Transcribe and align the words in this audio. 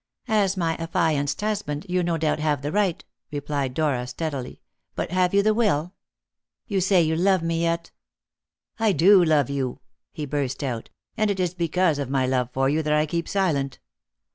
"As 0.27 0.57
my 0.57 0.73
affianced 0.77 1.41
husband 1.41 1.85
you 1.87 2.01
no 2.01 2.17
doubt 2.17 2.39
have 2.39 2.63
the 2.63 2.71
right," 2.71 3.05
replied 3.31 3.75
Dora 3.75 4.07
steadily; 4.07 4.59
"but 4.95 5.11
have 5.11 5.31
you 5.31 5.43
the 5.43 5.53
will? 5.53 5.93
You 6.65 6.81
say 6.81 7.03
you 7.03 7.15
love 7.15 7.43
me, 7.43 7.61
yet" 7.61 7.91
"I 8.89 8.93
do 8.93 9.23
love 9.23 9.51
you!" 9.51 9.79
he 10.11 10.25
burst 10.25 10.63
out; 10.63 10.89
"and 11.17 11.29
it 11.29 11.39
is 11.39 11.53
because 11.53 11.99
of 11.99 12.09
my 12.09 12.25
love 12.25 12.49
for 12.51 12.67
you 12.67 12.81
that 12.81 12.93
I 12.93 13.05
keep 13.05 13.29
silent. 13.29 13.77